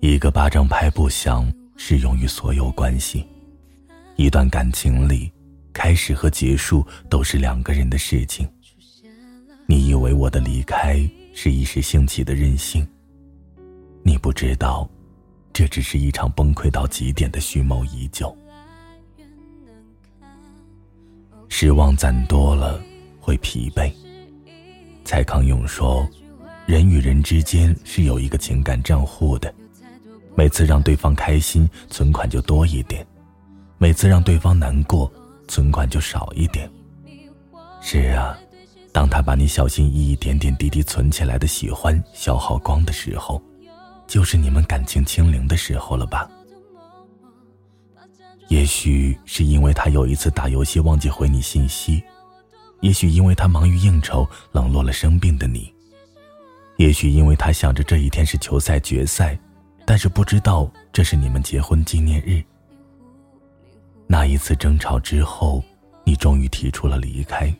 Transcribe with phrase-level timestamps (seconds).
[0.00, 3.26] 一个巴掌拍不响，适用于所有关系。
[4.16, 5.32] 一段感情里，
[5.72, 8.46] 开始和结束都是两个人的事情。
[9.66, 10.98] 你以为我的离开
[11.34, 12.86] 是一时兴起的任性，
[14.02, 14.88] 你不知道，
[15.52, 18.36] 这只是一场崩溃到极点的蓄谋已久。
[21.48, 22.80] 失望攒多了
[23.18, 23.90] 会疲惫。
[25.04, 26.08] 蔡康永说
[26.66, 29.54] ：“人与人之间是有一个情感账户的，
[30.34, 33.04] 每次让对方开心，存款就多一点；
[33.78, 35.12] 每次让对方难过，
[35.46, 36.70] 存款就少一点。”
[37.80, 38.36] 是啊。
[38.92, 43.42] 当他把你小心翼翼、点点滴滴存起来的喜欢消耗光的时候，
[44.06, 46.30] 就是你们感情清零的时候了吧？
[48.46, 52.04] 也许是因为他有一次打游戏忘记回你信息，
[52.84, 55.72] 也许因为他忙于应酬冷落了生病的你，
[56.76, 59.38] 也许因为他想着这一天是球赛决赛，
[59.86, 62.44] 但是不知道这是你们结婚纪念日。
[64.06, 65.64] 那一次争吵之后，
[66.04, 67.50] 你终于提出了离开。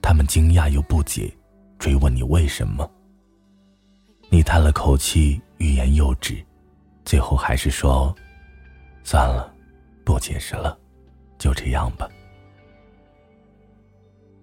[0.00, 1.28] 他们惊讶又不解，
[1.76, 2.88] 追问你为什么。
[4.28, 6.40] 你叹了口气，欲言又止，
[7.04, 8.14] 最后还是说
[9.02, 9.52] ：“算了，
[10.04, 10.78] 不解释了，
[11.36, 12.08] 就这样吧。”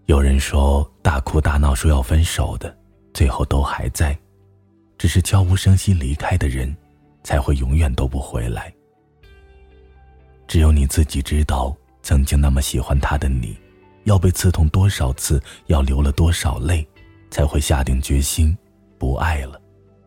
[0.07, 2.73] 有人说，大哭大闹说要分手的，
[3.13, 4.17] 最后都还在，
[4.97, 6.73] 只是悄无声息离开的人，
[7.23, 8.73] 才会永远都不回来。
[10.47, 13.55] 只有你自己知道，曾经那么喜欢他的你。
[14.05, 16.87] 要被刺痛多少次，要流了多少泪，
[17.29, 18.57] 才会下定决心
[18.97, 19.61] 不爱了，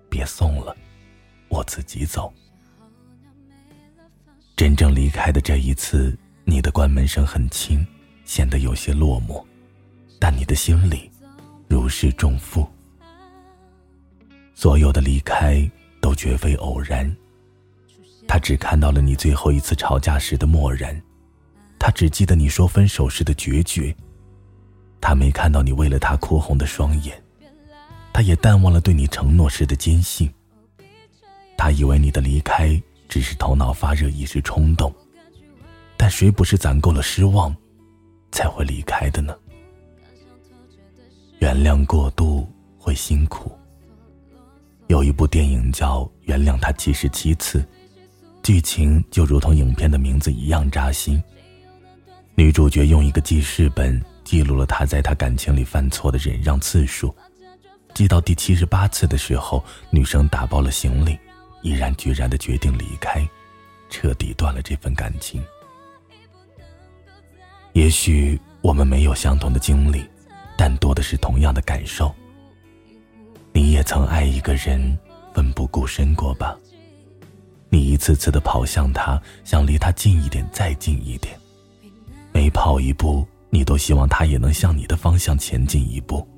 [0.09, 0.75] 别送了，
[1.49, 2.33] 我自己走。
[4.56, 7.87] 真正离开的这一次，你的关门声很轻，
[8.25, 9.44] 显得有些落寞，
[10.21, 11.11] 但你的心里
[11.67, 12.65] 如释重负。
[14.55, 15.69] 所有的离开
[16.01, 17.11] 都绝非偶然，
[18.29, 21.01] 他只看到了你最后一次吵架时的漠然。
[21.79, 23.97] 他只记得你说分手时的决绝，
[25.01, 27.21] 他没看到你为了他哭红的双眼，
[28.13, 30.31] 他也淡忘了对你承诺时的坚信。
[31.57, 34.95] 他以为你的离开只是头脑发热一时冲动，
[35.97, 37.57] 但谁不是攒够了失望，
[38.31, 39.35] 才会离开的呢？
[41.41, 42.47] 原谅过度
[42.78, 43.51] 会辛苦。
[44.89, 47.59] 有一部电影叫《原谅他七十七次》，
[48.43, 51.23] 剧情就如同影片的名字一样扎心。
[52.34, 57.15] 女主角用一个记事本记录了她在他感情里犯错的忍让次数，
[57.95, 61.19] 记到第七十八次的时候，女生打包了行李，
[61.62, 63.27] 毅然决然的决定离开，
[63.89, 65.43] 彻底断了这份感情。
[67.72, 70.05] 也许我们没有相同的经历，
[70.60, 72.15] 但多的是同样的感受。
[73.50, 74.98] 你也曾爱一个人，
[75.32, 76.54] 奋不顾身过吧？
[77.71, 81.34] 你一次次的跑向他，想离他近一点，再近一点。
[82.31, 86.28] 每跑一步，你都希望他也能向你的方向前进一步，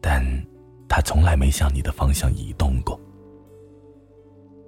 [0.00, 0.24] 但，
[0.88, 2.98] 他从来没向你的方向移动过。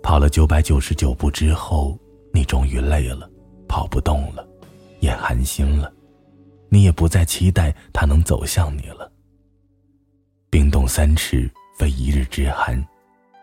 [0.03, 1.99] 跑了九百九十九步之后，
[2.31, 3.27] 你终于累了，
[3.67, 4.47] 跑不动了，
[5.01, 5.91] 也寒心了，
[6.71, 9.11] 你也不再期待他能走向你了。
[10.49, 12.83] 冰冻三尺，非一日之寒，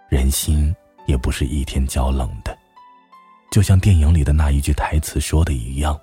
[0.10, 0.74] 人心
[1.06, 2.58] 也不是一天较冷的，
[3.52, 6.00] 就像电影里的那一句台词说的一样。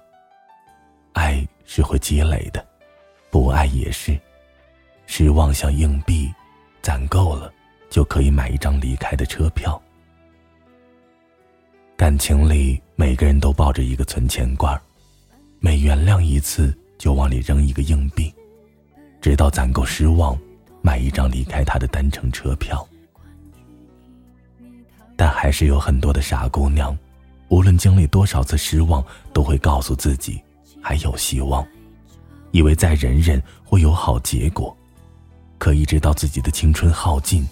[1.15, 2.65] 爱是会积累的，
[3.31, 4.19] 不爱也是。
[5.07, 6.33] 失望像硬币，
[6.83, 7.53] 攒够了
[7.89, 9.81] 就可以买一张离开的车票。
[11.97, 14.79] 感情里，每个人都抱着一个存钱罐，
[15.61, 18.33] 每原谅一次就往里扔一个硬币，
[19.21, 20.39] 直到攒够失望，
[20.83, 22.87] 买一张离开他的单程车票。
[25.17, 26.97] 但还是有很多的傻姑娘，
[27.49, 30.43] 无论经历多少次失望，都会告诉自己。
[30.83, 31.67] 还有希望，
[32.51, 34.77] 以为再忍忍会有好结果，
[35.57, 37.47] 可一直到自己的青春耗尽，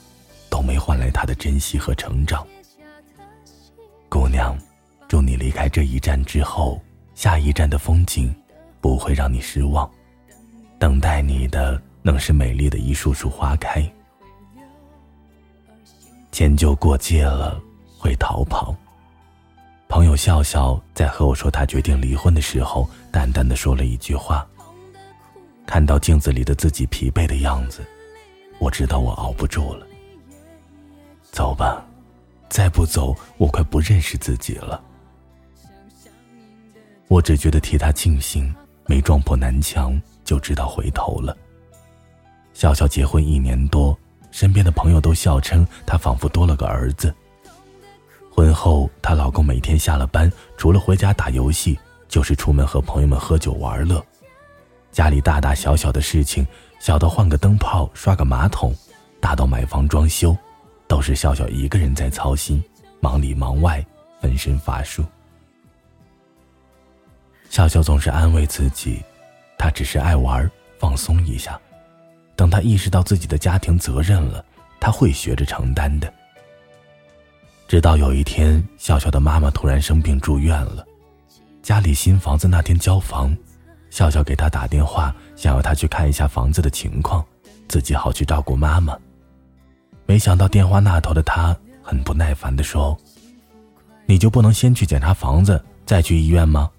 [0.50, 2.46] 都没换来他的珍惜和成长。
[4.10, 4.54] 姑娘，
[5.08, 6.78] 祝你离开这一站之后，
[7.14, 8.34] 下一站的风景
[8.82, 9.88] 不会让你失望，
[10.78, 13.80] 等待你的能是美丽的一束束花开。
[16.32, 17.62] 迁就过界了，
[17.96, 18.74] 会逃跑。
[19.88, 24.46] 朋友笑笑在和我说他决定离婚的时候，淡淡的说了一句话
[25.64, 27.86] ：“看到镜子里的自己疲惫的样子，
[28.58, 29.86] 我知道我熬不住了。
[31.30, 31.86] 走吧，
[32.48, 34.82] 再不走，我快不认识自己了。”
[37.08, 38.54] 我只觉得替他庆幸，
[38.86, 41.36] 没撞破南墙就知道回头了。
[42.52, 43.98] 笑笑结婚一年多，
[44.30, 47.14] 身边的朋友都笑称她仿佛多了个儿子。
[48.30, 54.04] 婚后，她老公每天下了班，除了回家打游戏，就是出门和朋友们喝酒玩乐。
[54.90, 56.46] 家里大大小小的事情，
[56.78, 58.74] 小到换个灯泡、刷个马桶，
[59.20, 60.36] 大到买房装修，
[60.86, 62.62] 都是笑笑一个人在操心，
[63.00, 63.84] 忙里忙外，
[64.20, 65.02] 分身乏术。
[67.52, 69.02] 笑笑总是安慰自己，
[69.58, 71.60] 她只是爱玩，放松一下。
[72.34, 74.42] 等她意识到自己的家庭责任了，
[74.80, 76.10] 她会学着承担的。
[77.68, 80.82] 直到有一天，笑笑的妈妈突然生病住院了，
[81.62, 83.36] 家里新房子那天交房，
[83.90, 87.22] 笑笑给他打电话，想要他去看一下房子的情况，
[87.68, 88.96] 自己好去照顾妈妈。
[90.06, 92.96] 没想到电话那头的他很不耐烦地说
[94.08, 96.70] ：“你就不能先去检查房子，再去医院吗？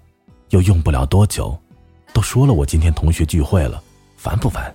[0.54, 1.60] 又用不了多久。
[2.14, 3.84] 都说了我今天同学聚会了，
[4.16, 4.74] 烦不烦？”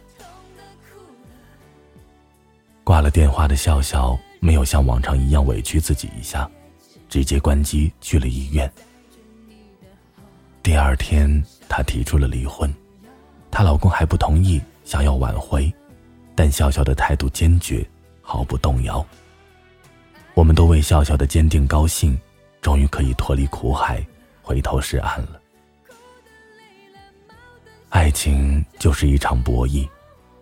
[2.83, 6.51] 挂了电话的笑笑没有像往常一样委屈自己一下，
[7.09, 8.69] 直接关机去了医院。
[10.65, 11.31] 第二天，
[11.69, 12.75] 她提出了离婚，
[13.49, 15.73] 她老公还不同意，想要挽回，
[16.35, 17.89] 但笑笑的态度坚决，
[18.21, 19.07] 毫不动摇。
[20.35, 22.19] 我们都为笑笑的坚定高兴，
[22.61, 24.05] 终于可以脱离苦海，
[24.43, 25.41] 回头是岸了。
[27.99, 29.85] 爱情就是一场博弈。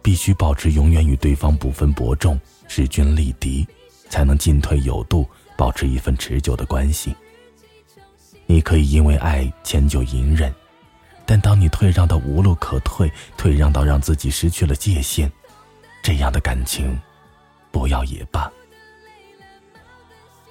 [0.03, 2.39] 必须保持永远与对方不分伯仲、
[2.69, 3.67] 势均力敌，
[4.11, 5.27] 才能进退有度，
[5.57, 7.17] 保持一份持久的关系。
[8.45, 10.55] 你可以因为爱迁就隐忍，
[11.25, 15.33] 但当你退让到无路可退，退让到让自己失去了界限，
[16.03, 16.97] 这样的感情，
[17.73, 18.53] 不要也罢。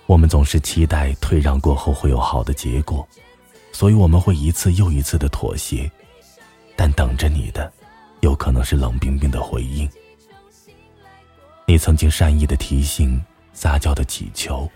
[0.07, 3.07] 我们总是期待退让过后会有好的结果，
[3.71, 5.89] 所以我们会一次又一次的妥协，
[6.75, 7.71] 但等着你的。
[8.21, 9.87] 有可能是冷冰冰的回应。
[11.67, 13.23] 你曾经善意的提醒、
[13.53, 14.67] 撒娇的祈求、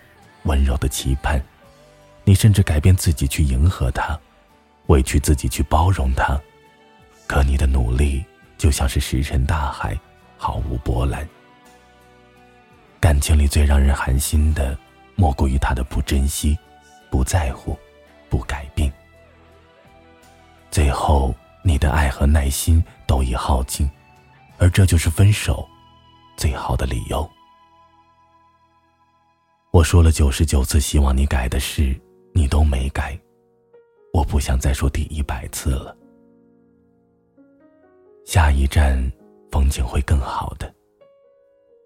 [0.44, 1.42] 温柔的期盼，
[2.22, 4.16] 你甚至改变自己去迎合他，
[4.86, 6.40] 委屈自己去包容他，
[7.26, 8.24] 可你的努力
[8.56, 9.98] 就像是石沉大海，
[10.38, 11.28] 毫无波澜。
[13.00, 14.78] 感情里最让人寒心的，
[15.16, 16.56] 莫过于他的不珍惜、
[17.10, 17.76] 不在乎、
[18.28, 18.92] 不改变，
[20.70, 21.34] 最后。
[21.62, 23.88] 你的爱和耐心都已耗尽，
[24.58, 25.68] 而这就是分手
[26.36, 27.28] 最好的理由。
[29.72, 31.94] 我说了九十九次希望你改的事，
[32.32, 33.18] 你都没改，
[34.12, 35.96] 我不想再说第一百次了。
[38.26, 39.00] 下一站
[39.50, 40.72] 风景会更好的。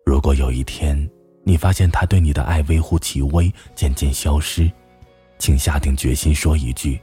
[0.06, 0.96] 如果有一天
[1.42, 4.70] 你发现他对你的爱微乎其微，渐渐消失，
[5.38, 7.00] 请下定决心说一句：“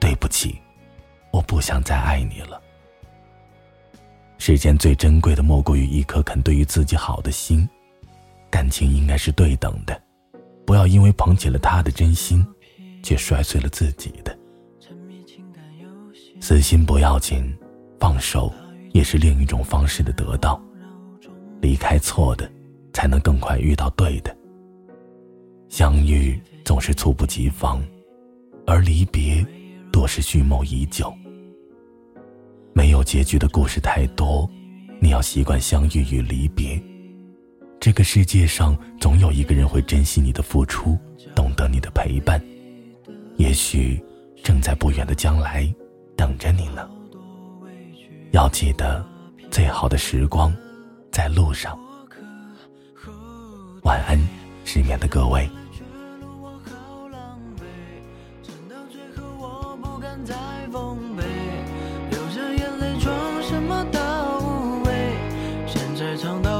[0.00, 0.58] 对不起。”
[1.34, 2.62] 我不想再爱你了。
[4.38, 7.68] 世间最珍贵的，莫过于一颗肯对于自己好的心。
[8.48, 10.00] 感情应该是对等的，
[10.64, 12.46] 不要因为捧起了他的真心，
[13.02, 14.38] 却摔碎了自己的。
[16.40, 17.52] 死心不要紧，
[17.98, 18.52] 放手
[18.92, 20.62] 也是另一种方式的得到。
[21.60, 22.48] 离开错的，
[22.92, 24.36] 才能更快遇到对的。
[25.68, 27.82] 相遇总是猝不及防，
[28.68, 29.44] 而离别
[29.90, 31.12] 多是蓄谋已久。
[32.74, 34.50] 没有结局的故事太多，
[35.00, 36.82] 你要习惯相遇与离别。
[37.78, 40.98] 这个世界上总有一个人会珍惜你的付出，
[41.36, 42.42] 懂得你的陪伴，
[43.36, 44.02] 也许
[44.42, 45.72] 正在不远的将来
[46.16, 46.88] 等着你呢。
[48.32, 49.06] 要记得，
[49.52, 50.52] 最好的时光
[51.12, 51.78] 在路上。
[53.82, 54.18] 晚安，
[54.64, 55.48] 失眠的各位。
[65.94, 66.53] 在唱的